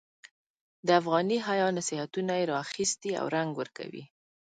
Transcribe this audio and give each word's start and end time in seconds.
د 0.85 0.87
افغاني 0.99 1.37
حیا 1.47 1.67
نصیحتونه 1.79 2.31
یې 2.39 2.45
را 2.49 2.55
اخیستي 2.65 3.11
او 3.21 3.25
رنګ 3.35 3.49
ورکوي. 3.59 4.03